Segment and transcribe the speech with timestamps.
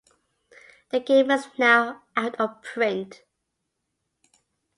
[0.89, 3.21] The game is now out of print.